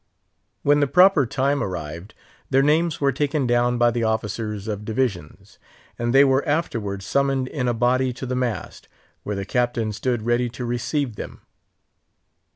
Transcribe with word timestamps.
When 0.63 0.79
the 0.79 0.87
proper 0.87 1.27
time 1.27 1.61
arrived, 1.61 2.15
their 2.49 2.63
names 2.63 2.99
were 2.99 3.11
taken 3.11 3.45
down 3.45 3.77
by 3.77 3.91
the 3.91 4.01
officers 4.03 4.67
of 4.67 4.83
divisions, 4.83 5.59
and 5.99 6.11
they 6.11 6.23
were 6.25 6.43
afterward 6.47 7.03
summoned 7.03 7.47
in 7.47 7.67
a 7.67 7.73
body 7.75 8.11
to 8.13 8.25
the 8.25 8.35
mast, 8.35 8.87
where 9.21 9.35
the 9.35 9.45
Captain 9.45 9.91
stood 9.93 10.23
ready 10.23 10.49
to 10.49 10.65
receive 10.65 11.17
them. 11.17 11.41